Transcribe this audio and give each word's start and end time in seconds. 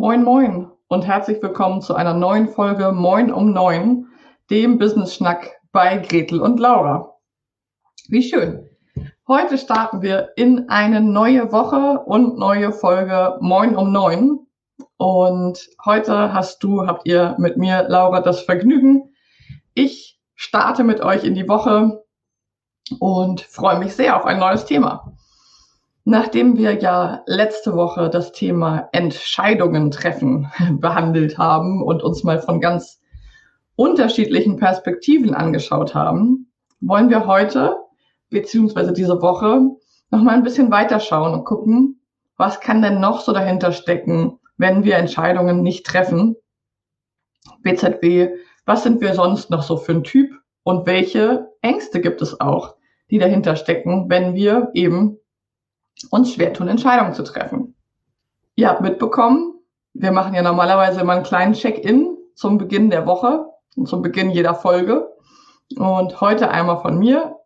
Moin, 0.00 0.24
moin 0.24 0.72
und 0.88 1.06
herzlich 1.06 1.42
willkommen 1.42 1.82
zu 1.82 1.94
einer 1.94 2.14
neuen 2.14 2.48
Folge 2.48 2.90
Moin 2.90 3.30
um 3.30 3.52
Neun, 3.52 4.06
dem 4.48 4.78
Business 4.78 5.14
Schnack 5.14 5.60
bei 5.72 5.98
Gretel 5.98 6.40
und 6.40 6.58
Laura. 6.58 7.18
Wie 8.08 8.22
schön. 8.22 8.66
Heute 9.28 9.58
starten 9.58 10.00
wir 10.00 10.30
in 10.36 10.70
eine 10.70 11.02
neue 11.02 11.52
Woche 11.52 12.00
und 12.06 12.38
neue 12.38 12.72
Folge 12.72 13.36
Moin 13.42 13.76
um 13.76 13.92
Neun. 13.92 14.46
Und 14.96 15.68
heute 15.84 16.32
hast 16.32 16.62
du, 16.62 16.86
habt 16.86 17.06
ihr 17.06 17.34
mit 17.36 17.58
mir, 17.58 17.82
Laura, 17.86 18.22
das 18.22 18.40
Vergnügen. 18.40 19.14
Ich 19.74 20.18
starte 20.34 20.82
mit 20.82 21.02
euch 21.02 21.24
in 21.24 21.34
die 21.34 21.46
Woche 21.46 22.02
und 23.00 23.42
freue 23.42 23.78
mich 23.78 23.94
sehr 23.94 24.16
auf 24.16 24.24
ein 24.24 24.38
neues 24.38 24.64
Thema. 24.64 25.12
Nachdem 26.10 26.56
wir 26.56 26.72
ja 26.72 27.22
letzte 27.26 27.76
Woche 27.76 28.10
das 28.10 28.32
Thema 28.32 28.88
Entscheidungen 28.90 29.92
treffen 29.92 30.50
behandelt 30.80 31.38
haben 31.38 31.84
und 31.84 32.02
uns 32.02 32.24
mal 32.24 32.40
von 32.40 32.60
ganz 32.60 33.00
unterschiedlichen 33.76 34.56
Perspektiven 34.56 35.36
angeschaut 35.36 35.94
haben, 35.94 36.50
wollen 36.80 37.10
wir 37.10 37.28
heute 37.28 37.76
beziehungsweise 38.28 38.92
diese 38.92 39.22
Woche 39.22 39.60
noch 40.10 40.22
mal 40.22 40.34
ein 40.34 40.42
bisschen 40.42 40.72
weiterschauen 40.72 41.32
und 41.32 41.44
gucken, 41.44 42.00
was 42.36 42.58
kann 42.58 42.82
denn 42.82 42.98
noch 42.98 43.20
so 43.20 43.30
dahinter 43.30 43.70
stecken, 43.70 44.40
wenn 44.56 44.82
wir 44.82 44.96
Entscheidungen 44.96 45.62
nicht 45.62 45.86
treffen. 45.86 46.34
BZW, 47.62 48.30
was 48.66 48.82
sind 48.82 49.00
wir 49.00 49.14
sonst 49.14 49.48
noch 49.50 49.62
so 49.62 49.76
für 49.76 49.92
ein 49.92 50.02
Typ 50.02 50.32
und 50.64 50.86
welche 50.86 51.46
Ängste 51.62 52.00
gibt 52.00 52.20
es 52.20 52.40
auch, 52.40 52.74
die 53.12 53.18
dahinter 53.18 53.54
stecken, 53.54 54.06
wenn 54.08 54.34
wir 54.34 54.70
eben 54.74 55.20
uns 56.10 56.32
schwer 56.32 56.52
tun, 56.52 56.68
Entscheidungen 56.68 57.14
zu 57.14 57.22
treffen. 57.22 57.74
Ihr 58.54 58.68
habt 58.68 58.80
mitbekommen, 58.80 59.54
wir 59.92 60.12
machen 60.12 60.34
ja 60.34 60.42
normalerweise 60.42 61.00
immer 61.00 61.14
einen 61.14 61.24
kleinen 61.24 61.54
Check-in 61.54 62.16
zum 62.34 62.58
Beginn 62.58 62.90
der 62.90 63.06
Woche 63.06 63.46
und 63.76 63.86
zum 63.86 64.02
Beginn 64.02 64.30
jeder 64.30 64.54
Folge. 64.54 65.08
Und 65.76 66.20
heute 66.20 66.50
einmal 66.50 66.80
von 66.80 66.98
mir. 66.98 67.36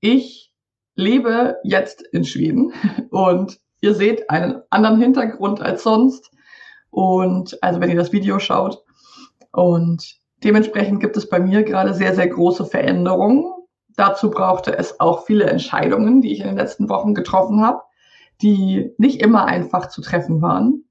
Ich 0.00 0.52
lebe 0.96 1.56
jetzt 1.64 2.02
in 2.02 2.24
Schweden 2.24 2.72
und 3.10 3.58
ihr 3.80 3.94
seht 3.94 4.30
einen 4.30 4.62
anderen 4.70 5.00
Hintergrund 5.00 5.60
als 5.60 5.82
sonst. 5.82 6.30
Und 6.90 7.62
also 7.62 7.80
wenn 7.80 7.90
ihr 7.90 7.96
das 7.96 8.12
Video 8.12 8.38
schaut. 8.38 8.82
Und 9.52 10.16
dementsprechend 10.42 11.00
gibt 11.00 11.16
es 11.16 11.28
bei 11.28 11.38
mir 11.38 11.62
gerade 11.62 11.94
sehr, 11.94 12.14
sehr 12.14 12.28
große 12.28 12.64
Veränderungen. 12.66 13.52
Dazu 13.96 14.30
brauchte 14.30 14.76
es 14.76 14.98
auch 15.00 15.24
viele 15.24 15.44
Entscheidungen, 15.44 16.20
die 16.20 16.32
ich 16.32 16.40
in 16.40 16.48
den 16.48 16.56
letzten 16.56 16.88
Wochen 16.88 17.14
getroffen 17.14 17.64
habe 17.64 17.82
die 18.42 18.92
nicht 18.98 19.20
immer 19.20 19.46
einfach 19.46 19.88
zu 19.88 20.00
treffen 20.00 20.42
waren, 20.42 20.84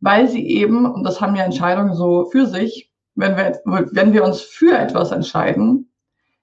weil 0.00 0.28
sie 0.28 0.46
eben, 0.48 0.90
und 0.90 1.04
das 1.04 1.20
haben 1.20 1.36
ja 1.36 1.44
Entscheidungen 1.44 1.94
so 1.94 2.26
für 2.26 2.46
sich, 2.46 2.92
wenn 3.14 3.36
wir, 3.36 3.60
wenn 3.64 4.12
wir 4.12 4.24
uns 4.24 4.40
für 4.40 4.76
etwas 4.76 5.10
entscheiden, 5.10 5.92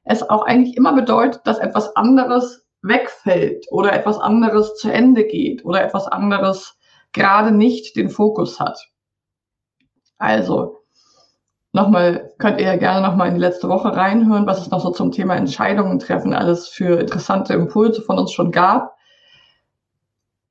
es 0.03 0.27
auch 0.27 0.43
eigentlich 0.43 0.75
immer 0.75 0.93
bedeutet, 0.93 1.41
dass 1.45 1.59
etwas 1.59 1.95
anderes 1.95 2.65
wegfällt 2.81 3.65
oder 3.71 3.93
etwas 3.93 4.19
anderes 4.19 4.75
zu 4.75 4.91
Ende 4.91 5.25
geht 5.25 5.63
oder 5.63 5.83
etwas 5.83 6.07
anderes 6.07 6.77
gerade 7.13 7.51
nicht 7.51 7.95
den 7.95 8.09
Fokus 8.09 8.59
hat. 8.59 8.79
Also, 10.17 10.82
nochmal, 11.73 12.31
könnt 12.37 12.59
ihr 12.59 12.67
ja 12.67 12.77
gerne 12.77 13.05
nochmal 13.05 13.27
in 13.27 13.33
die 13.33 13.39
letzte 13.41 13.67
Woche 13.67 13.95
reinhören, 13.95 14.47
was 14.47 14.61
es 14.61 14.69
noch 14.69 14.79
so 14.79 14.91
zum 14.91 15.11
Thema 15.11 15.35
Entscheidungen 15.35 15.99
treffen 15.99 16.33
alles 16.33 16.67
für 16.67 16.99
interessante 16.99 17.53
Impulse 17.53 18.01
von 18.01 18.17
uns 18.17 18.31
schon 18.31 18.51
gab. 18.51 18.95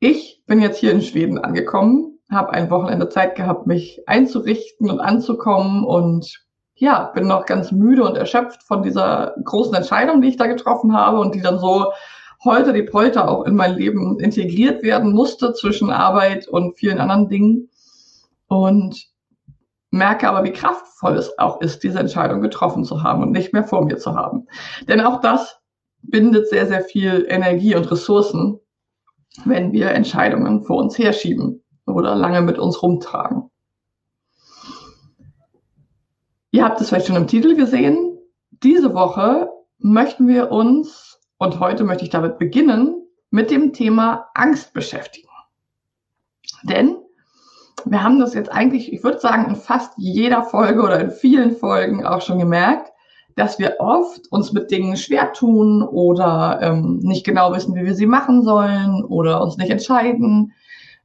Ich 0.00 0.42
bin 0.46 0.60
jetzt 0.60 0.78
hier 0.78 0.90
in 0.90 1.00
Schweden 1.00 1.38
angekommen, 1.38 2.18
habe 2.30 2.50
ein 2.52 2.70
Wochenende 2.70 3.08
Zeit 3.08 3.36
gehabt, 3.36 3.68
mich 3.68 4.02
einzurichten 4.06 4.90
und 4.90 5.00
anzukommen 5.00 5.84
und 5.84 6.44
ja, 6.74 7.04
bin 7.14 7.28
noch 7.28 7.46
ganz 7.46 7.70
müde 7.70 8.02
und 8.02 8.16
erschöpft 8.16 8.64
von 8.64 8.82
dieser 8.82 9.36
großen 9.44 9.74
Entscheidung, 9.74 10.20
die 10.20 10.28
ich 10.28 10.36
da 10.36 10.48
getroffen 10.48 10.92
habe 10.92 11.20
und 11.20 11.36
die 11.36 11.40
dann 11.40 11.60
so 11.60 11.92
heute 12.42 12.72
die 12.72 12.82
Polter 12.82 13.28
auch 13.28 13.44
in 13.44 13.54
mein 13.54 13.76
Leben 13.76 14.18
integriert 14.18 14.82
werden 14.82 15.12
musste 15.12 15.52
zwischen 15.52 15.90
Arbeit 15.90 16.48
und 16.48 16.76
vielen 16.76 16.98
anderen 16.98 17.28
Dingen. 17.28 17.68
Und 18.48 19.11
merke 19.92 20.28
aber, 20.28 20.44
wie 20.44 20.52
kraftvoll 20.52 21.16
es 21.16 21.38
auch 21.38 21.60
ist, 21.60 21.84
diese 21.84 22.00
Entscheidung 22.00 22.40
getroffen 22.40 22.84
zu 22.84 23.02
haben 23.02 23.22
und 23.22 23.30
nicht 23.30 23.52
mehr 23.52 23.64
vor 23.64 23.84
mir 23.84 23.98
zu 23.98 24.14
haben. 24.14 24.46
Denn 24.88 25.00
auch 25.00 25.20
das 25.20 25.60
bindet 26.02 26.48
sehr, 26.48 26.66
sehr 26.66 26.82
viel 26.82 27.26
Energie 27.28 27.76
und 27.76 27.90
Ressourcen 27.90 28.58
wenn 29.44 29.72
wir 29.72 29.90
Entscheidungen 29.90 30.62
vor 30.62 30.76
uns 30.78 30.98
herschieben 30.98 31.62
oder 31.86 32.14
lange 32.14 32.42
mit 32.42 32.58
uns 32.58 32.82
rumtragen. 32.82 33.50
Ihr 36.50 36.64
habt 36.64 36.80
es 36.80 36.88
vielleicht 36.88 37.06
schon 37.06 37.16
im 37.16 37.26
Titel 37.26 37.56
gesehen. 37.56 38.18
Diese 38.50 38.94
Woche 38.94 39.48
möchten 39.78 40.28
wir 40.28 40.50
uns, 40.50 41.18
und 41.38 41.58
heute 41.60 41.82
möchte 41.84 42.04
ich 42.04 42.10
damit 42.10 42.38
beginnen, 42.38 42.94
mit 43.30 43.50
dem 43.50 43.72
Thema 43.72 44.28
Angst 44.34 44.74
beschäftigen. 44.74 45.28
Denn 46.62 46.96
wir 47.86 48.02
haben 48.02 48.18
das 48.18 48.34
jetzt 48.34 48.50
eigentlich, 48.50 48.92
ich 48.92 49.02
würde 49.02 49.18
sagen, 49.18 49.46
in 49.46 49.56
fast 49.56 49.92
jeder 49.96 50.42
Folge 50.42 50.82
oder 50.82 51.00
in 51.00 51.10
vielen 51.10 51.56
Folgen 51.56 52.04
auch 52.04 52.20
schon 52.20 52.38
gemerkt, 52.38 52.92
dass 53.36 53.58
wir 53.58 53.76
oft 53.78 54.30
uns 54.30 54.52
mit 54.52 54.70
Dingen 54.70 54.96
schwer 54.96 55.32
tun 55.32 55.82
oder 55.82 56.58
ähm, 56.62 56.98
nicht 57.02 57.24
genau 57.24 57.52
wissen, 57.54 57.74
wie 57.74 57.84
wir 57.84 57.94
sie 57.94 58.06
machen 58.06 58.42
sollen 58.42 59.04
oder 59.04 59.42
uns 59.42 59.56
nicht 59.56 59.70
entscheiden. 59.70 60.52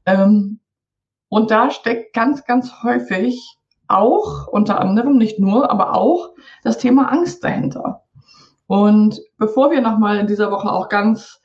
Ähm, 0.05 0.59
und 1.29 1.51
da 1.51 1.71
steckt 1.71 2.13
ganz, 2.13 2.45
ganz 2.45 2.83
häufig 2.83 3.57
auch, 3.87 4.47
unter 4.47 4.79
anderem, 4.79 5.17
nicht 5.17 5.39
nur, 5.39 5.71
aber 5.71 5.95
auch 5.95 6.31
das 6.63 6.77
Thema 6.77 7.11
Angst 7.11 7.43
dahinter. 7.43 8.03
Und 8.67 9.21
bevor 9.37 9.71
wir 9.71 9.81
nochmal 9.81 10.19
in 10.19 10.27
dieser 10.27 10.51
Woche 10.51 10.71
auch 10.71 10.89
ganz 10.89 11.41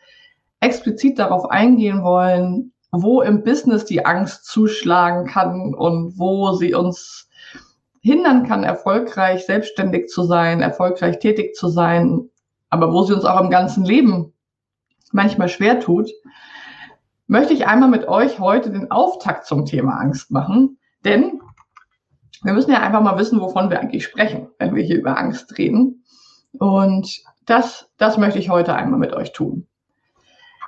explizit 0.60 1.19
darauf 1.19 1.50
eingehen 1.50 2.03
wollen, 2.03 2.72
wo 2.92 3.22
im 3.22 3.42
Business 3.42 3.86
die 3.86 4.04
Angst 4.04 4.44
zuschlagen 4.44 5.27
kann 5.27 5.74
und 5.74 6.18
wo 6.18 6.53
sie 6.53 6.74
uns 6.74 7.28
hindern 8.00 8.47
kann, 8.47 8.65
erfolgreich 8.65 9.47
selbstständig 9.47 10.09
zu 10.09 10.24
sein, 10.24 10.60
erfolgreich 10.60 11.18
tätig 11.18 11.54
zu 11.54 11.68
sein, 11.68 12.28
aber 12.68 12.92
wo 12.92 13.03
sie 13.03 13.15
uns 13.15 13.24
auch 13.24 13.41
im 13.41 13.50
ganzen 13.50 13.84
Leben 13.84 14.33
manchmal 15.10 15.48
schwer 15.48 15.80
tut, 15.80 16.10
möchte 17.27 17.54
ich 17.54 17.66
einmal 17.66 17.89
mit 17.89 18.09
euch 18.09 18.39
heute 18.39 18.71
den 18.71 18.91
Auftakt 18.91 19.47
zum 19.47 19.65
Thema 19.65 19.98
Angst 19.98 20.30
machen. 20.30 20.78
Denn 21.04 21.41
wir 22.42 22.53
müssen 22.53 22.72
ja 22.72 22.80
einfach 22.80 23.00
mal 23.00 23.18
wissen, 23.18 23.41
wovon 23.41 23.71
wir 23.71 23.80
eigentlich 23.80 24.04
sprechen, 24.04 24.48
wenn 24.59 24.74
wir 24.74 24.83
hier 24.83 24.98
über 24.98 25.18
Angst 25.18 25.56
reden. 25.56 26.04
Und 26.59 27.22
das, 27.47 27.88
das 27.97 28.18
möchte 28.18 28.38
ich 28.38 28.50
heute 28.50 28.74
einmal 28.74 28.98
mit 28.98 29.12
euch 29.12 29.33
tun. 29.33 29.66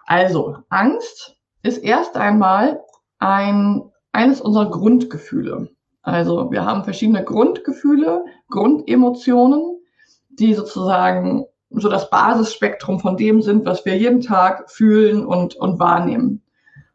Also, 0.06 0.58
Angst 0.68 1.36
ist 1.64 1.78
erst 1.78 2.16
einmal 2.16 2.84
ein, 3.18 3.82
eines 4.12 4.40
unserer 4.40 4.70
Grundgefühle. 4.70 5.70
Also 6.02 6.50
wir 6.52 6.64
haben 6.64 6.84
verschiedene 6.84 7.24
Grundgefühle, 7.24 8.24
Grundemotionen, 8.50 9.80
die 10.28 10.54
sozusagen 10.54 11.46
so 11.70 11.88
das 11.88 12.10
Basisspektrum 12.10 13.00
von 13.00 13.16
dem 13.16 13.42
sind, 13.42 13.64
was 13.64 13.84
wir 13.84 13.96
jeden 13.96 14.20
Tag 14.20 14.70
fühlen 14.70 15.24
und, 15.26 15.56
und 15.56 15.80
wahrnehmen. 15.80 16.42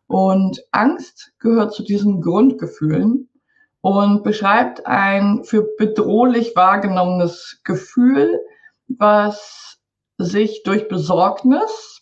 Und 0.07 0.63
Angst 0.71 1.33
gehört 1.39 1.73
zu 1.73 1.83
diesen 1.83 2.21
Grundgefühlen. 2.21 3.29
und 3.81 4.23
beschreibt 4.23 4.85
ein 4.85 5.43
für 5.45 5.65
bedrohlich 5.77 6.55
wahrgenommenes 6.55 7.61
Gefühl, 7.63 8.39
was 8.87 9.79
sich 10.17 10.63
durch 10.63 10.89
Besorgnis 10.89 12.01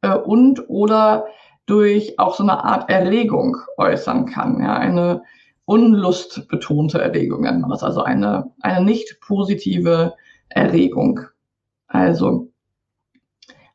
äh, 0.00 0.16
und 0.16 0.68
oder 0.68 1.26
durch 1.66 2.18
auch 2.18 2.34
so 2.34 2.42
eine 2.42 2.64
Art 2.64 2.90
Erregung 2.90 3.56
äußern 3.76 4.26
kann. 4.26 4.60
Ja, 4.60 4.74
eine 4.74 5.22
unlustbetonte 5.64 7.00
Erregung 7.00 7.42
nennt 7.42 7.60
man 7.60 7.70
das, 7.70 7.82
also 7.82 8.02
eine, 8.02 8.50
eine 8.60 8.84
nicht 8.84 9.20
positive 9.20 10.14
Erregung. 10.48 11.20
Also 11.86 12.48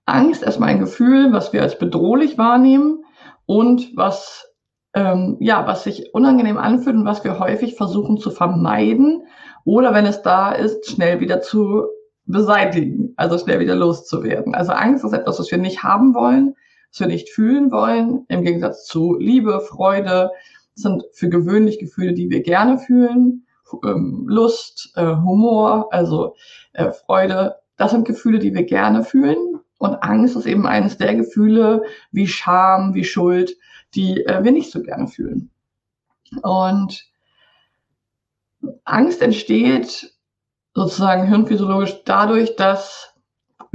Angst 0.06 0.44
erstmal 0.44 0.70
ein 0.70 0.80
Gefühl, 0.80 1.32
was 1.34 1.54
wir 1.54 1.62
als 1.62 1.78
bedrohlich 1.78 2.38
wahrnehmen 2.38 3.04
und 3.46 3.96
was 3.96 4.48
ähm, 4.94 5.38
ja, 5.40 5.68
was 5.68 5.84
sich 5.84 6.14
unangenehm 6.14 6.58
anfühlt 6.58 6.96
und 6.96 7.06
was 7.06 7.24
wir 7.24 7.40
häufig 7.40 7.76
versuchen 7.76 8.18
zu 8.18 8.32
vermeiden 8.32 9.28
oder 9.64 9.94
wenn 9.94 10.06
es 10.06 10.22
da 10.22 10.52
ist, 10.52 10.90
schnell 10.90 11.20
wieder 11.20 11.42
zu 11.42 11.84
beseitigen, 12.26 13.14
also 13.16 13.38
schnell 13.38 13.60
wieder 13.60 13.76
loszuwerden. 13.76 14.56
Also 14.56 14.72
Angst 14.72 15.06
ist 15.06 15.14
etwas, 15.14 15.40
was 15.40 15.52
wir 15.52 15.58
nicht 15.58 15.84
haben 15.84 16.14
wollen, 16.14 16.56
was 16.92 17.00
wir 17.00 17.08
nicht 17.08 17.30
fühlen 17.30 17.72
wollen, 17.72 18.26
im 18.28 18.44
Gegensatz 18.44 18.86
zu 18.86 19.16
Liebe, 19.16 19.62
Freude, 19.62 20.32
sind 20.76 21.04
für 21.12 21.30
gewöhnlich 21.30 21.80
Gefühle, 21.80 22.14
die 22.14 22.30
wir 22.30 22.42
gerne 22.42 22.78
fühlen, 22.78 23.46
ähm, 23.84 24.26
Lust, 24.28 24.92
äh, 24.96 25.16
Humor, 25.16 25.92
also 25.92 26.36
äh, 26.74 26.92
Freude, 26.92 27.56
das 27.78 27.92
sind 27.92 28.08
Gefühle, 28.08 28.40
die 28.40 28.54
wir 28.54 28.64
gerne 28.64 29.04
fühlen. 29.04 29.60
Und 29.80 29.96
Angst 30.02 30.36
ist 30.36 30.46
eben 30.46 30.66
eines 30.66 30.98
der 30.98 31.16
Gefühle 31.16 31.84
wie 32.12 32.28
Scham, 32.28 32.94
wie 32.94 33.04
Schuld, 33.04 33.56
die 33.94 34.24
äh, 34.26 34.44
wir 34.44 34.52
nicht 34.52 34.72
so 34.72 34.82
gerne 34.82 35.08
fühlen. 35.08 35.52
Und 36.42 37.06
Angst 38.84 39.22
entsteht 39.22 40.14
sozusagen 40.74 41.28
hirnphysiologisch 41.28 42.04
dadurch, 42.06 42.56
dass 42.56 43.14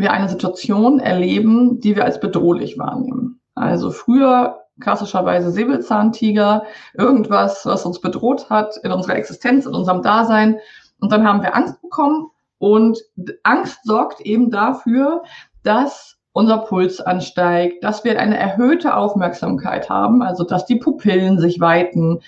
wir 0.03 0.13
eine 0.13 0.29
Situation 0.29 1.01
erleben, 1.01 1.81
die 1.81 1.97
wir 1.97 2.05
als 2.05 2.21
bedrohlich 2.21 2.79
wahrnehmen. 2.79 3.41
Also 3.55 3.91
früher 3.91 4.63
klassischerweise 4.81 5.51
Säbelzahntiger, 5.51 6.65
irgendwas, 6.95 7.65
was 7.65 7.87
uns 7.87 8.01
bedroht 8.01 8.51
hat 8.51 8.77
in 8.83 8.93
unserer 8.93 9.17
Existenz, 9.17 9.67
in 9.67 9.75
unserem 9.75 10.03
Dasein. 10.03 10.59
Und 11.01 11.13
dann 11.13 11.27
haben 11.27 11.43
wir 11.43 11.57
Angst 11.57 11.81
bekommen 11.81 12.31
und 12.59 12.99
Angst 13.43 13.81
sorgt 13.85 14.21
eben 14.21 14.51
dafür, 14.51 15.23
dass 15.63 16.19
unser 16.33 16.59
Puls 16.59 17.01
ansteigt, 17.01 17.85
dass 17.85 18.05
wir 18.05 18.19
eine 18.19 18.39
erhöhte 18.39 18.97
Aufmerksamkeit 18.97 19.91
haben, 19.91 20.23
also 20.23 20.45
dass 20.45 20.65
die 20.65 20.77
Pupillen 20.77 21.39
sich 21.39 21.61
weiten, 21.61 22.21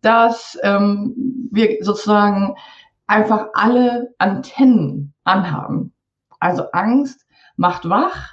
dass 0.00 0.58
ähm, 0.62 1.48
wir 1.50 1.78
sozusagen 1.80 2.56
einfach 3.06 3.48
alle 3.54 4.14
Antennen 4.18 5.14
anhaben. 5.24 5.92
Also 6.42 6.64
Angst 6.72 7.24
macht 7.56 7.88
wach, 7.88 8.30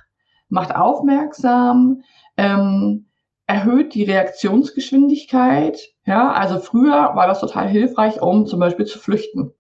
macht 0.50 0.76
aufmerksam, 0.76 2.02
ähm, 2.38 3.06
erhöht 3.46 3.94
die 3.94 4.04
Reaktionsgeschwindigkeit. 4.04 5.80
Ja, 6.06 6.32
also 6.32 6.60
früher 6.60 7.12
war 7.14 7.28
das 7.28 7.40
total 7.40 7.68
hilfreich, 7.68 8.20
um 8.20 8.48
zum 8.48 8.60
Beispiel 8.60 8.88
zu 8.88 8.98
flüchten. 8.98 9.54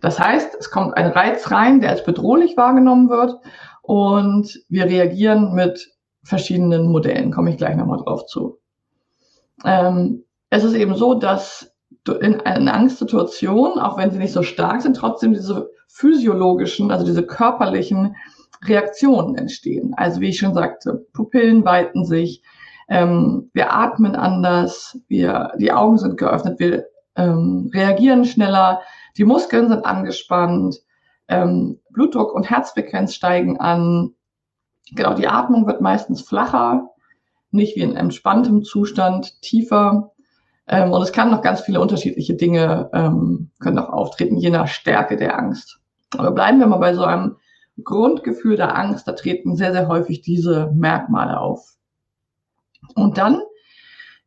Das 0.00 0.20
heißt, 0.20 0.54
es 0.54 0.70
kommt 0.70 0.96
ein 0.96 1.08
Reiz 1.08 1.50
rein, 1.50 1.80
der 1.80 1.90
als 1.90 2.04
bedrohlich 2.04 2.56
wahrgenommen 2.56 3.10
wird 3.10 3.36
und 3.82 4.62
wir 4.68 4.84
reagieren 4.84 5.52
mit 5.54 5.90
verschiedenen 6.22 6.92
Modellen, 6.92 7.32
komme 7.32 7.50
ich 7.50 7.56
gleich 7.56 7.74
nochmal 7.74 7.98
drauf 7.98 8.26
zu. 8.26 8.60
Ähm, 9.64 10.24
es 10.48 10.62
ist 10.62 10.74
eben 10.74 10.94
so, 10.94 11.14
dass 11.14 11.74
in 12.20 12.40
einer 12.42 12.72
Angstsituation, 12.72 13.80
auch 13.80 13.98
wenn 13.98 14.12
sie 14.12 14.18
nicht 14.18 14.32
so 14.32 14.42
stark 14.44 14.80
sind, 14.80 14.96
trotzdem 14.96 15.34
diese 15.34 15.70
physiologischen, 15.92 16.90
also 16.90 17.04
diese 17.04 17.26
körperlichen 17.26 18.16
Reaktionen 18.64 19.36
entstehen. 19.36 19.94
Also 19.96 20.20
wie 20.20 20.28
ich 20.28 20.38
schon 20.38 20.54
sagte, 20.54 21.06
Pupillen 21.12 21.64
weiten 21.64 22.04
sich, 22.04 22.42
ähm, 22.88 23.50
wir 23.52 23.72
atmen 23.72 24.16
anders, 24.16 24.98
wir, 25.08 25.52
die 25.58 25.72
Augen 25.72 25.98
sind 25.98 26.16
geöffnet, 26.16 26.58
wir 26.58 26.86
ähm, 27.16 27.70
reagieren 27.72 28.24
schneller, 28.24 28.80
die 29.16 29.24
Muskeln 29.24 29.68
sind 29.68 29.84
angespannt, 29.84 30.80
ähm, 31.28 31.78
Blutdruck 31.90 32.34
und 32.34 32.50
Herzfrequenz 32.50 33.14
steigen 33.14 33.58
an. 33.60 34.14
Genau, 34.92 35.14
die 35.14 35.28
Atmung 35.28 35.66
wird 35.66 35.80
meistens 35.80 36.22
flacher, 36.22 36.90
nicht 37.50 37.76
wie 37.76 37.82
in 37.82 37.96
entspanntem 37.96 38.64
Zustand, 38.64 39.40
tiefer. 39.40 40.12
Ähm, 40.70 40.92
und 40.92 41.02
es 41.02 41.12
kann 41.12 41.30
noch 41.30 41.42
ganz 41.42 41.60
viele 41.62 41.80
unterschiedliche 41.80 42.34
Dinge 42.34 42.88
ähm, 42.94 43.50
können 43.58 43.78
auch 43.78 43.90
auftreten, 43.90 44.36
je 44.36 44.50
nach 44.50 44.68
Stärke 44.68 45.16
der 45.16 45.36
Angst. 45.36 45.80
Aber 46.16 46.30
bleiben 46.30 46.60
wir 46.60 46.66
mal 46.68 46.78
bei 46.78 46.94
so 46.94 47.02
einem 47.02 47.36
Grundgefühl 47.82 48.56
der 48.56 48.76
Angst, 48.76 49.08
da 49.08 49.12
treten 49.12 49.56
sehr, 49.56 49.72
sehr 49.72 49.88
häufig 49.88 50.22
diese 50.22 50.70
Merkmale 50.74 51.40
auf. 51.40 51.74
Und 52.94 53.18
dann 53.18 53.42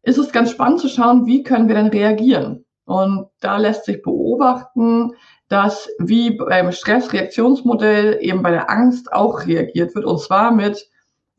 ist 0.01 0.18
es 0.18 0.34
ganz 0.34 0.51
spannend 0.51 0.81
zu 0.81 0.90
schauen, 0.90 1.25
wie 1.25 1.44
können 1.44 1.69
wir 1.69 1.75
denn 1.75 1.88
reagieren? 1.88 2.66
Und 2.86 3.30
da 3.39 3.57
lässt 3.57 3.86
sich 3.86 4.01
beobachten, 4.01 5.13
dass 5.48 5.89
wie 5.98 6.31
beim 6.31 6.74
Stressreaktionsmodell 6.74 8.18
eben 8.19 8.44
bei 8.44 8.51
der 8.51 8.69
Angst 8.69 9.13
auch 9.13 9.46
reagiert 9.46 9.96
wird, 9.96 10.04
und 10.04 10.19
zwar 10.19 10.51
mit 10.51 10.89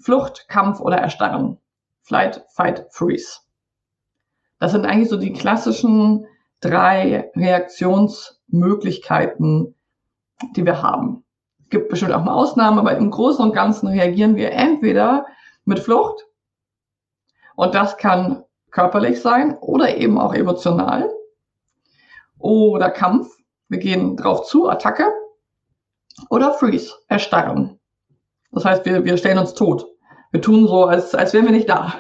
Flucht, 0.00 0.46
Kampf 0.48 0.80
oder 0.80 0.96
Erstarren. 0.96 1.58
Flight, 2.02 2.44
Fight, 2.54 2.86
Freeze. 2.90 3.43
Das 4.58 4.72
sind 4.72 4.86
eigentlich 4.86 5.10
so 5.10 5.16
die 5.16 5.32
klassischen 5.32 6.26
drei 6.60 7.30
Reaktionsmöglichkeiten, 7.36 9.74
die 10.56 10.64
wir 10.64 10.82
haben. 10.82 11.24
Es 11.64 11.70
gibt 11.70 11.88
bestimmt 11.88 12.12
auch 12.12 12.24
mal 12.24 12.34
Ausnahmen, 12.34 12.78
aber 12.78 12.96
im 12.96 13.10
Großen 13.10 13.44
und 13.44 13.54
Ganzen 13.54 13.88
reagieren 13.88 14.36
wir 14.36 14.52
entweder 14.52 15.26
mit 15.64 15.80
Flucht, 15.80 16.24
und 17.56 17.74
das 17.74 17.96
kann 17.96 18.44
körperlich 18.70 19.20
sein 19.20 19.56
oder 19.58 19.96
eben 19.96 20.18
auch 20.18 20.34
emotional, 20.34 21.10
oder 22.38 22.90
Kampf, 22.90 23.28
wir 23.68 23.78
gehen 23.78 24.16
drauf 24.16 24.46
zu, 24.46 24.68
Attacke. 24.68 25.12
Oder 26.30 26.52
Freeze, 26.52 26.94
erstarren. 27.08 27.80
Das 28.52 28.64
heißt, 28.64 28.84
wir, 28.84 29.04
wir 29.04 29.16
stellen 29.16 29.38
uns 29.38 29.54
tot. 29.54 29.86
Wir 30.34 30.42
tun 30.42 30.66
so, 30.66 30.86
als, 30.86 31.14
als 31.14 31.32
wären 31.32 31.44
wir 31.44 31.52
nicht 31.52 31.68
da. 31.68 31.94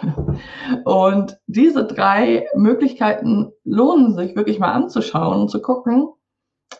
Und 0.84 1.38
diese 1.46 1.86
drei 1.86 2.48
Möglichkeiten 2.56 3.52
lohnen 3.62 4.16
sich 4.16 4.34
wirklich 4.34 4.58
mal 4.58 4.72
anzuschauen 4.72 5.42
und 5.42 5.50
zu 5.52 5.62
gucken, 5.62 6.08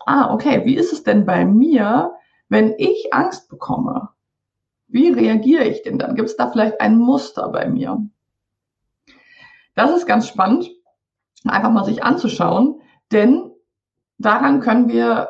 ah, 0.04 0.34
okay, 0.34 0.62
wie 0.64 0.75
ist 0.75 0.92
es 0.92 1.04
denn 1.04 1.25
bei 1.25 1.44
mir, 1.44 2.12
wenn 2.49 2.75
ich 2.76 3.14
Angst 3.14 3.49
bekomme? 3.49 4.08
Wie 4.88 5.11
reagiere 5.11 5.62
ich 5.62 5.82
denn 5.84 5.96
dann? 5.96 6.16
Gibt 6.16 6.28
es 6.28 6.37
da 6.37 6.50
vielleicht 6.50 6.80
ein 6.80 6.96
Muster 6.99 7.49
bei 7.50 7.68
mir? 7.68 8.04
Das 9.76 9.92
ist 9.92 10.06
ganz 10.06 10.26
spannend, 10.26 10.68
einfach 11.44 11.70
mal 11.70 11.84
sich 11.84 12.02
anzuschauen, 12.02 12.80
denn 13.12 13.52
daran 14.18 14.58
können 14.58 14.88
wir 14.88 15.28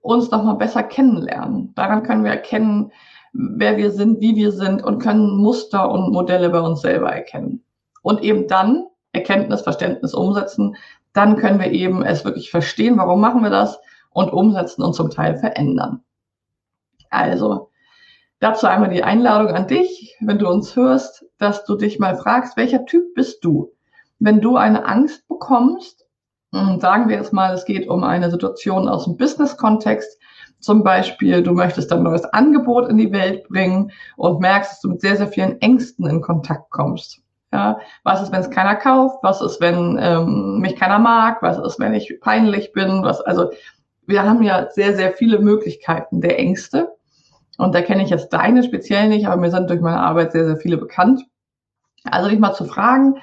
uns 0.00 0.30
noch 0.30 0.44
mal 0.44 0.54
besser 0.54 0.82
kennenlernen. 0.82 1.74
Daran 1.74 2.04
können 2.04 2.24
wir 2.24 2.30
erkennen, 2.30 2.90
wer 3.32 3.76
wir 3.76 3.90
sind, 3.90 4.20
wie 4.20 4.36
wir 4.36 4.52
sind 4.52 4.82
und 4.84 4.98
können 4.98 5.38
Muster 5.38 5.90
und 5.90 6.12
Modelle 6.12 6.50
bei 6.50 6.60
uns 6.60 6.80
selber 6.80 7.10
erkennen. 7.10 7.64
Und 8.02 8.22
eben 8.22 8.48
dann 8.48 8.86
Erkenntnis, 9.12 9.62
Verständnis 9.62 10.14
umsetzen. 10.14 10.76
Dann 11.12 11.36
können 11.36 11.60
wir 11.60 11.70
eben 11.70 12.02
es 12.02 12.24
wirklich 12.24 12.50
verstehen, 12.50 12.96
warum 12.98 13.20
machen 13.20 13.42
wir 13.42 13.50
das 13.50 13.78
und 14.10 14.32
umsetzen 14.32 14.82
und 14.82 14.94
zum 14.94 15.10
Teil 15.10 15.36
verändern. 15.36 16.02
Also, 17.10 17.70
dazu 18.40 18.66
einmal 18.66 18.90
die 18.90 19.04
Einladung 19.04 19.48
an 19.54 19.66
dich, 19.66 20.16
wenn 20.20 20.38
du 20.38 20.48
uns 20.48 20.74
hörst, 20.76 21.26
dass 21.38 21.64
du 21.64 21.76
dich 21.76 21.98
mal 21.98 22.16
fragst, 22.16 22.56
welcher 22.56 22.86
Typ 22.86 23.14
bist 23.14 23.44
du? 23.44 23.72
Wenn 24.18 24.40
du 24.40 24.56
eine 24.56 24.86
Angst 24.86 25.28
bekommst, 25.28 26.06
hm, 26.54 26.80
sagen 26.80 27.08
wir 27.08 27.16
jetzt 27.16 27.32
mal, 27.32 27.54
es 27.54 27.64
geht 27.64 27.88
um 27.88 28.04
eine 28.04 28.30
Situation 28.30 28.88
aus 28.88 29.04
dem 29.04 29.16
Business-Kontext. 29.16 30.18
Zum 30.62 30.84
Beispiel, 30.84 31.42
du 31.42 31.52
möchtest 31.52 31.92
ein 31.92 32.04
neues 32.04 32.24
Angebot 32.24 32.88
in 32.88 32.96
die 32.96 33.12
Welt 33.12 33.48
bringen 33.48 33.90
und 34.16 34.40
merkst, 34.40 34.72
dass 34.72 34.80
du 34.80 34.90
mit 34.90 35.00
sehr, 35.00 35.16
sehr 35.16 35.26
vielen 35.26 35.60
Ängsten 35.60 36.06
in 36.06 36.22
Kontakt 36.22 36.70
kommst. 36.70 37.20
Ja, 37.52 37.80
was 38.04 38.22
ist, 38.22 38.32
wenn 38.32 38.40
es 38.40 38.50
keiner 38.50 38.76
kauft? 38.76 39.18
Was 39.22 39.42
ist, 39.42 39.60
wenn 39.60 39.98
ähm, 40.00 40.60
mich 40.60 40.76
keiner 40.76 41.00
mag? 41.00 41.42
Was 41.42 41.58
ist, 41.58 41.80
wenn 41.80 41.92
ich 41.92 42.18
peinlich 42.20 42.72
bin? 42.72 43.02
Was, 43.02 43.20
also, 43.20 43.50
wir 44.06 44.22
haben 44.22 44.42
ja 44.42 44.70
sehr, 44.70 44.94
sehr 44.94 45.12
viele 45.12 45.40
Möglichkeiten 45.40 46.20
der 46.20 46.38
Ängste. 46.38 46.94
Und 47.58 47.74
da 47.74 47.82
kenne 47.82 48.04
ich 48.04 48.10
jetzt 48.10 48.32
deine 48.32 48.62
speziell 48.62 49.08
nicht, 49.08 49.26
aber 49.26 49.40
mir 49.40 49.50
sind 49.50 49.68
durch 49.68 49.80
meine 49.80 50.00
Arbeit 50.00 50.32
sehr, 50.32 50.46
sehr 50.46 50.56
viele 50.56 50.78
bekannt. 50.78 51.22
Also 52.04 52.30
dich 52.30 52.38
mal 52.38 52.54
zu 52.54 52.64
fragen, 52.64 53.16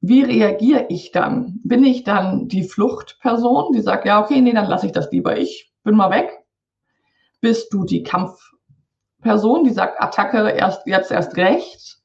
wie 0.00 0.22
reagiere 0.22 0.86
ich 0.88 1.12
dann? 1.12 1.60
Bin 1.62 1.84
ich 1.84 2.04
dann 2.04 2.48
die 2.48 2.64
Fluchtperson, 2.64 3.72
die 3.72 3.80
sagt, 3.80 4.06
ja, 4.06 4.22
okay, 4.22 4.40
nee, 4.40 4.52
dann 4.52 4.68
lasse 4.68 4.86
ich 4.86 4.92
das 4.92 5.10
lieber, 5.10 5.38
ich 5.38 5.72
bin 5.88 5.96
mal 5.96 6.10
weg? 6.10 6.44
Bist 7.40 7.72
du 7.72 7.84
die 7.84 8.02
Kampfperson, 8.02 9.64
die 9.64 9.70
sagt, 9.70 10.00
Attacke 10.00 10.50
erst 10.50 10.86
jetzt 10.86 11.10
erst 11.10 11.36
recht? 11.36 11.98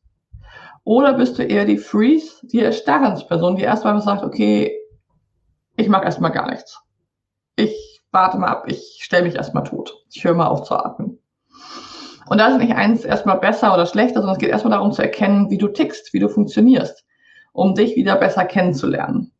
Oder 0.86 1.14
bist 1.14 1.38
du 1.38 1.44
eher 1.44 1.66
die 1.66 1.78
Freeze, 1.78 2.46
die 2.48 2.60
Erstarrensperson, 2.60 3.58
die 3.58 3.64
erstmal 3.64 4.00
sagt, 4.02 4.24
okay, 4.24 4.80
mache 5.90 6.06
erstmal 6.06 6.32
gar 6.32 6.50
nichts. 6.50 6.82
Ich 7.56 8.02
warte 8.12 8.38
mal 8.38 8.48
ab, 8.48 8.64
ich 8.68 9.00
stelle 9.02 9.26
mich 9.26 9.36
erstmal 9.36 9.64
tot. 9.64 9.94
Ich 10.10 10.24
höre 10.24 10.34
mal 10.34 10.48
auf 10.48 10.64
zu 10.64 10.76
atmen. 10.76 11.20
Und 12.28 12.38
da 12.38 12.48
ist 12.48 12.58
nicht 12.58 12.74
eins 12.74 13.04
erstmal 13.04 13.40
besser 13.40 13.74
oder 13.74 13.86
schlechter, 13.86 14.22
sondern 14.22 14.34
es 14.34 14.40
geht 14.40 14.50
erstmal 14.50 14.72
darum 14.72 14.94
zu 14.94 15.02
erkennen, 15.02 15.50
wie 15.50 15.58
du 15.58 15.68
tickst, 15.68 16.14
wie 16.14 16.20
du 16.20 16.30
funktionierst, 16.30 17.06
um 17.52 17.76
dich 17.76 17.98
wieder 17.98 18.16
besser 18.16 18.46
kennenzulernen. 18.46 19.34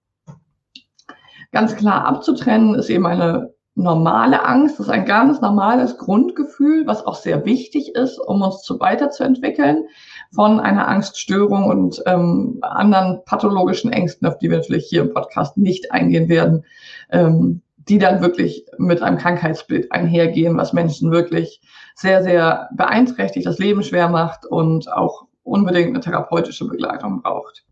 Ganz 1.54 1.76
klar 1.76 2.06
abzutrennen 2.06 2.76
ist 2.76 2.90
eben 2.90 3.06
eine 3.06 3.53
normale 3.76 4.46
Angst. 4.46 4.80
Ist 4.80 4.90
ein 4.90 5.06
ganz 5.06 5.42
normales 5.42 5.98
Grundgefühl, 5.98 6.86
was 6.86 7.06
auch 7.06 7.16
sehr 7.16 7.46
wichtig 7.46 7.96
ist, 7.96 8.20
um 8.20 8.42
uns 8.42 8.62
zu 8.62 8.80
weiterzuentwickeln 8.80 9.86
von 10.34 10.60
einer 10.60 10.88
Angststörung 10.88 11.66
und 11.66 12.02
ähm, 12.06 12.60
anderen 12.62 13.22
pathologischen 13.26 13.92
Ängsten, 13.92 14.28
auf 14.28 14.38
die 14.38 14.50
wir 14.50 14.58
natürlich 14.58 14.86
hier 14.88 15.02
im 15.02 15.14
Podcast 15.14 15.58
nicht 15.58 15.92
eingehen 15.92 16.30
werden, 16.30 16.66
ähm, 17.12 17.62
die 17.88 17.98
dann 17.98 18.22
wirklich 18.22 18.66
mit 18.78 19.02
einem 19.02 19.18
Krankheitsbild 19.18 19.92
einhergehen, 19.92 20.56
was 20.58 20.74
Menschen 20.74 21.12
wirklich 21.12 21.62
sehr, 21.96 22.24
sehr 22.24 22.70
beeinträchtigt, 22.76 23.46
das 23.46 23.60
Leben 23.60 23.84
schwer 23.84 24.08
macht 24.08 24.46
und 24.46 24.92
auch 24.92 25.26
unbedingt 25.44 25.90
eine 25.90 26.00
therapeutische 26.00 26.68
Begleitung 26.68 27.22
braucht. 27.22 27.66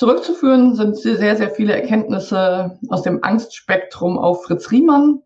Zurückzuführen 0.00 0.76
sind 0.76 0.96
sehr, 0.96 1.36
sehr 1.36 1.50
viele 1.50 1.74
Erkenntnisse 1.74 2.78
aus 2.88 3.02
dem 3.02 3.22
Angstspektrum 3.22 4.16
auf 4.16 4.44
Fritz 4.44 4.70
Riemann. 4.70 5.20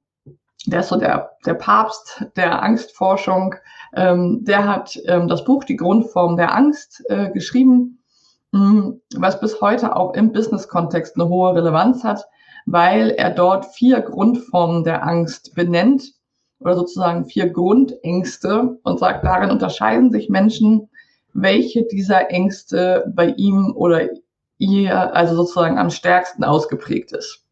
Der 0.67 0.81
ist 0.81 0.89
so 0.89 0.97
der, 0.97 1.31
der 1.47 1.55
Papst 1.55 2.27
der 2.35 2.61
Angstforschung. 2.61 3.55
Ähm, 3.95 4.41
der 4.43 4.67
hat 4.67 4.99
ähm, 5.07 5.29
das 5.29 5.45
Buch 5.45 5.63
Die 5.63 5.77
Grundform 5.77 6.37
der 6.37 6.53
Angst 6.53 7.05
äh, 7.09 7.31
geschrieben, 7.31 8.03
mh, 8.51 8.61
mm, 8.61 9.01
was 9.19 9.39
bis 9.39 9.61
heute 9.61 9.95
auch 9.95 10.13
im 10.15 10.33
Business-Kontext 10.33 11.15
eine 11.15 11.29
hohe 11.29 11.55
Relevanz 11.55 12.03
hat, 12.03 12.27
weil 12.67 13.11
er 13.11 13.31
dort 13.31 13.67
vier 13.67 14.01
Grundformen 14.01 14.83
der 14.83 15.07
Angst 15.07 15.55
benennt 15.55 16.15
oder 16.59 16.75
sozusagen 16.75 17.27
vier 17.27 17.49
Grundängste 17.49 18.81
und 18.83 18.99
sagt, 18.99 19.25
darin 19.25 19.53
unterscheiden 19.53 20.11
sich 20.11 20.29
Menschen, 20.29 20.91
welche 21.33 21.85
dieser 21.85 22.33
Ängste 22.33 23.13
bei 23.15 23.27
ihm 23.37 23.73
oder 23.77 24.09
ihr 24.59 25.15
also 25.15 25.35
sozusagen 25.37 25.79
am 25.79 25.91
stärksten 25.91 26.45
ausgeprägt 26.45 27.13
ist. 27.13 27.45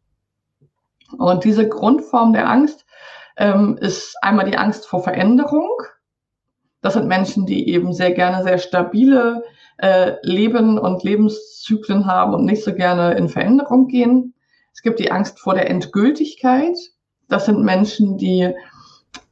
Und 1.19 1.45
diese 1.45 1.69
Grundform 1.69 2.33
der 2.33 2.49
Angst 2.49 2.87
ähm, 3.37 3.77
ist 3.81 4.17
einmal 4.23 4.51
die 4.51 4.57
Angst 4.57 4.87
vor 4.87 5.03
Veränderung. 5.03 5.71
Das 6.81 6.95
sind 6.95 7.07
Menschen, 7.07 7.47
die 7.47 7.69
eben 7.69 7.93
sehr 7.93 8.13
gerne 8.13 8.43
sehr 8.43 8.59
stabile 8.59 9.45
äh, 9.79 10.15
Leben 10.23 10.79
und 10.79 11.03
Lebenszyklen 11.03 12.07
haben 12.07 12.35
und 12.35 12.45
nicht 12.45 12.65
so 12.65 12.75
gerne 12.75 13.15
in 13.15 13.29
Veränderung 13.29 13.89
gehen. 13.89 14.35
Es 14.73 14.83
gibt 14.83 14.99
die 14.99 15.11
Angst 15.11 15.39
vor 15.39 15.55
der 15.55 15.69
Endgültigkeit. 15.69 16.77
Das 17.29 17.47
sind 17.47 17.63
Menschen, 17.63 18.17
die 18.17 18.53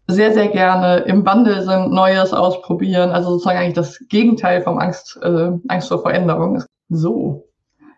sehr, 0.06 0.32
sehr 0.32 0.48
gerne 0.48 0.98
im 1.00 1.24
Wandel 1.24 1.62
sind, 1.62 1.92
Neues 1.92 2.32
ausprobieren. 2.32 3.10
Also 3.10 3.30
sozusagen 3.30 3.58
eigentlich 3.58 3.74
das 3.74 4.00
Gegenteil 4.08 4.62
vom 4.62 4.78
Angst, 4.78 5.18
äh, 5.22 5.50
Angst 5.68 5.88
vor 5.88 6.02
Veränderung. 6.02 6.62
So, 6.88 7.49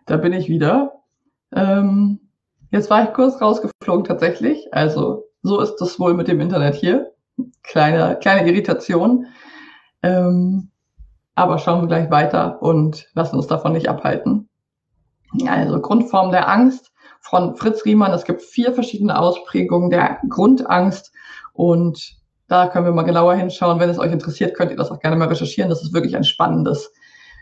da 0.05 0.17
bin 0.17 0.33
ich 0.33 0.49
wieder. 0.49 1.03
Ähm, 1.53 2.19
jetzt 2.71 2.89
war 2.89 3.03
ich 3.03 3.13
kurz 3.13 3.41
rausgeflogen 3.41 4.05
tatsächlich. 4.05 4.73
Also 4.73 5.25
so 5.41 5.59
ist 5.59 5.77
das 5.77 5.99
wohl 5.99 6.13
mit 6.13 6.27
dem 6.27 6.39
Internet 6.39 6.75
hier. 6.75 7.11
Kleine, 7.63 8.17
kleine 8.19 8.47
Irritation. 8.47 9.27
Ähm, 10.01 10.69
aber 11.35 11.57
schauen 11.57 11.81
wir 11.81 11.87
gleich 11.87 12.11
weiter 12.11 12.61
und 12.61 13.07
lassen 13.13 13.37
uns 13.37 13.47
davon 13.47 13.73
nicht 13.73 13.89
abhalten. 13.89 14.49
Also 15.47 15.81
Grundform 15.81 16.31
der 16.31 16.47
Angst 16.47 16.91
von 17.21 17.55
Fritz 17.55 17.85
Riemann. 17.85 18.11
Es 18.11 18.25
gibt 18.25 18.41
vier 18.41 18.73
verschiedene 18.73 19.17
Ausprägungen 19.17 19.89
der 19.89 20.19
Grundangst 20.29 21.11
und 21.53 22.17
da 22.47 22.67
können 22.67 22.85
wir 22.85 22.91
mal 22.91 23.03
genauer 23.03 23.33
hinschauen. 23.35 23.79
Wenn 23.79 23.89
es 23.89 23.97
euch 23.97 24.11
interessiert, 24.11 24.55
könnt 24.55 24.69
ihr 24.69 24.77
das 24.77 24.91
auch 24.91 24.99
gerne 24.99 25.15
mal 25.15 25.27
recherchieren. 25.27 25.69
Das 25.69 25.81
ist 25.81 25.93
wirklich 25.93 26.15
ein 26.15 26.23
spannendes, 26.23 26.91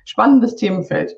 spannendes 0.06 0.56
Themenfeld. 0.56 1.15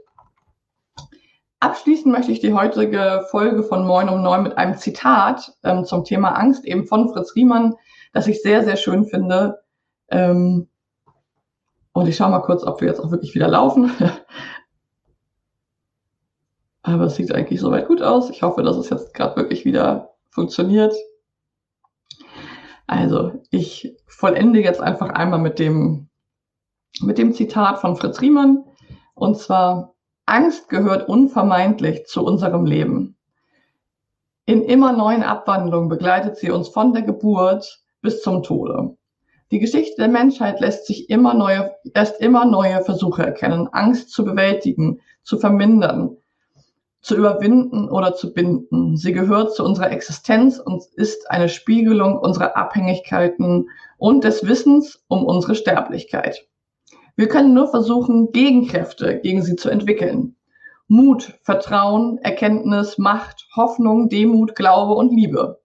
Abschließen 1.63 2.11
möchte 2.11 2.33
ich 2.33 2.41
die 2.41 2.53
heutige 2.53 3.25
Folge 3.31 3.63
von 3.63 3.87
Moin 3.87 4.09
um 4.09 4.21
Neun 4.21 4.43
mit 4.43 4.57
einem 4.57 4.75
Zitat 4.75 5.53
ähm, 5.63 5.85
zum 5.85 6.03
Thema 6.03 6.31
Angst, 6.31 6.65
eben 6.65 6.85
von 6.85 7.07
Fritz 7.07 7.37
Riemann, 7.37 7.75
das 8.11 8.27
ich 8.27 8.41
sehr, 8.41 8.65
sehr 8.65 8.75
schön 8.75 9.05
finde. 9.05 9.63
Ähm, 10.09 10.67
und 11.93 12.09
ich 12.09 12.17
schaue 12.17 12.31
mal 12.31 12.41
kurz, 12.41 12.65
ob 12.65 12.81
wir 12.81 12.89
jetzt 12.89 12.99
auch 12.99 13.11
wirklich 13.11 13.33
wieder 13.33 13.47
laufen. 13.47 13.89
Aber 16.81 17.05
es 17.05 17.15
sieht 17.15 17.33
eigentlich 17.33 17.61
soweit 17.61 17.87
gut 17.87 18.01
aus. 18.01 18.29
Ich 18.29 18.43
hoffe, 18.43 18.61
dass 18.61 18.75
es 18.75 18.89
jetzt 18.89 19.13
gerade 19.13 19.37
wirklich 19.37 19.63
wieder 19.63 20.15
funktioniert. 20.31 20.93
Also, 22.87 23.41
ich 23.51 23.95
vollende 24.05 24.59
jetzt 24.59 24.81
einfach 24.81 25.11
einmal 25.11 25.39
mit 25.39 25.59
dem, 25.59 26.09
mit 26.99 27.17
dem 27.17 27.31
Zitat 27.31 27.79
von 27.79 27.95
Fritz 27.95 28.19
Riemann. 28.19 28.65
Und 29.13 29.37
zwar, 29.37 29.92
Angst 30.25 30.69
gehört 30.69 31.09
unvermeidlich 31.09 32.05
zu 32.05 32.23
unserem 32.23 32.65
Leben. 32.65 33.17
In 34.45 34.63
immer 34.63 34.93
neuen 34.93 35.23
Abwandlungen 35.23 35.89
begleitet 35.89 36.37
sie 36.37 36.49
uns 36.49 36.69
von 36.69 36.93
der 36.93 37.01
Geburt 37.01 37.81
bis 38.01 38.21
zum 38.21 38.41
Tode. 38.43 38.95
Die 39.51 39.59
Geschichte 39.59 39.97
der 39.97 40.07
Menschheit 40.07 40.59
lässt 40.61 40.87
sich 40.87 41.09
immer 41.09 41.33
neue, 41.33 41.75
lässt 41.93 42.19
immer 42.21 42.45
neue 42.45 42.83
Versuche 42.83 43.23
erkennen, 43.23 43.67
Angst 43.71 44.11
zu 44.11 44.23
bewältigen, 44.25 45.01
zu 45.23 45.37
vermindern, 45.37 46.17
zu 47.01 47.15
überwinden 47.15 47.89
oder 47.89 48.15
zu 48.15 48.33
binden. 48.33 48.95
Sie 48.95 49.11
gehört 49.11 49.53
zu 49.53 49.63
unserer 49.63 49.91
Existenz 49.91 50.57
und 50.57 50.85
ist 50.95 51.29
eine 51.29 51.49
Spiegelung 51.49 52.17
unserer 52.17 52.55
Abhängigkeiten 52.55 53.69
und 53.97 54.23
des 54.23 54.47
Wissens 54.47 55.03
um 55.07 55.25
unsere 55.25 55.55
Sterblichkeit. 55.55 56.47
Wir 57.15 57.27
können 57.27 57.53
nur 57.53 57.67
versuchen, 57.67 58.31
Gegenkräfte 58.31 59.19
gegen 59.19 59.43
sie 59.43 59.55
zu 59.55 59.69
entwickeln. 59.69 60.35
Mut, 60.87 61.39
Vertrauen, 61.43 62.17
Erkenntnis, 62.19 62.97
Macht, 62.97 63.47
Hoffnung, 63.55 64.09
Demut, 64.09 64.55
Glaube 64.55 64.93
und 64.93 65.13
Liebe. 65.13 65.61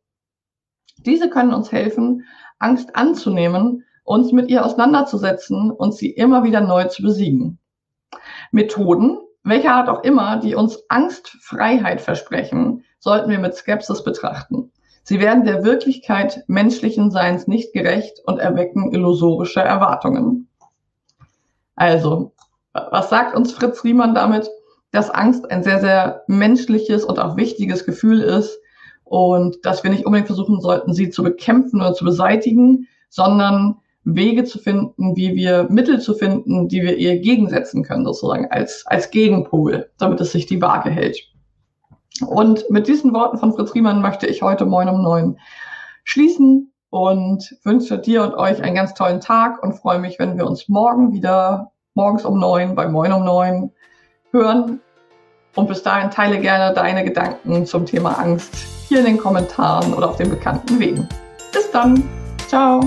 Diese 0.98 1.30
können 1.30 1.54
uns 1.54 1.72
helfen, 1.72 2.24
Angst 2.58 2.94
anzunehmen, 2.96 3.84
uns 4.04 4.32
mit 4.32 4.50
ihr 4.50 4.64
auseinanderzusetzen 4.64 5.70
und 5.70 5.94
sie 5.94 6.10
immer 6.10 6.44
wieder 6.44 6.60
neu 6.60 6.84
zu 6.84 7.02
besiegen. 7.02 7.58
Methoden, 8.52 9.18
welcher 9.42 9.74
Art 9.74 9.88
auch 9.88 10.02
immer, 10.02 10.38
die 10.38 10.54
uns 10.54 10.82
Angstfreiheit 10.88 12.00
versprechen, 12.00 12.84
sollten 12.98 13.30
wir 13.30 13.38
mit 13.38 13.54
Skepsis 13.54 14.04
betrachten. 14.04 14.72
Sie 15.02 15.20
werden 15.20 15.44
der 15.44 15.64
Wirklichkeit 15.64 16.44
menschlichen 16.48 17.10
Seins 17.10 17.46
nicht 17.46 17.72
gerecht 17.72 18.20
und 18.26 18.38
erwecken 18.38 18.92
illusorische 18.92 19.60
Erwartungen. 19.60 20.47
Also, 21.78 22.32
was 22.73 23.08
sagt 23.08 23.37
uns 23.37 23.52
Fritz 23.52 23.85
Riemann 23.85 24.14
damit? 24.14 24.50
Dass 24.90 25.11
Angst 25.11 25.49
ein 25.50 25.62
sehr, 25.62 25.80
sehr 25.80 26.25
menschliches 26.26 27.04
und 27.04 27.20
auch 27.20 27.37
wichtiges 27.37 27.85
Gefühl 27.85 28.20
ist 28.20 28.58
und 29.04 29.64
dass 29.64 29.85
wir 29.85 29.90
nicht 29.90 30.04
unbedingt 30.04 30.26
versuchen 30.26 30.61
sollten, 30.61 30.92
sie 30.92 31.11
zu 31.11 31.23
bekämpfen 31.23 31.80
oder 31.80 31.94
zu 31.94 32.04
beseitigen, 32.04 32.88
sondern 33.11 33.76
Wege 34.02 34.44
zu 34.44 34.58
finden, 34.58 35.14
wie 35.14 35.37
wir 35.37 35.68
Mittel 35.70 36.00
zu 36.00 36.14
finden, 36.14 36.68
die 36.68 36.82
wir 36.82 36.97
ihr 36.97 37.18
gegensetzen 37.20 37.85
können, 37.85 38.04
sozusagen 38.04 38.50
als, 38.50 38.85
als 38.87 39.11
Gegenpol, 39.11 39.88
damit 39.99 40.20
es 40.20 40.32
sich 40.32 40.47
die 40.47 40.61
Waage 40.61 40.90
hält. 40.90 41.18
Und 42.26 42.68
mit 42.70 42.88
diesen 42.88 43.12
Worten 43.14 43.38
von 43.38 43.52
Fritz 43.52 43.75
Riemann 43.75 44.02
möchte 44.02 44.26
ich 44.26 44.42
heute 44.42 44.66
Moin 44.66 44.88
um 44.88 45.02
neun 45.02 45.38
schließen 46.02 46.73
und 46.90 47.57
wünsche 47.64 47.99
dir 47.99 48.23
und 48.23 48.35
euch 48.35 48.62
einen 48.62 48.75
ganz 48.75 48.95
tollen 48.95 49.21
Tag 49.21 49.62
und 49.62 49.75
freue 49.75 49.99
mich, 49.99 50.18
wenn 50.18 50.37
wir 50.37 50.47
uns 50.47 50.68
morgen 50.68 51.12
wieder 51.12 51.73
morgens 51.95 52.25
um 52.25 52.38
neun 52.38 52.75
bei 52.75 52.88
Moin 52.88 53.12
um 53.12 53.25
neun 53.25 53.73
hören. 54.33 54.80
Und 55.54 55.68
bis 55.68 55.83
dahin 55.83 56.11
teile 56.11 56.38
gerne 56.38 56.73
deine 56.73 57.04
Gedanken 57.04 57.66
zum 57.66 57.85
Thema 57.85 58.12
Angst 58.18 58.54
hier 58.88 59.00
in 59.00 59.07
den 59.07 59.18
Kommentaren 59.18 59.92
oder 59.92 60.09
auf 60.09 60.16
den 60.16 60.30
bekannten 60.30 60.78
Wegen. 60.78 61.09
Bis 61.52 61.71
dann. 61.73 62.09
Ciao. 62.47 62.80